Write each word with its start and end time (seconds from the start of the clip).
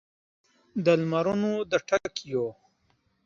د 0.83 0.85
لمرونو 0.99 1.51
د 1.71 1.73
ټکېو 1.87 2.47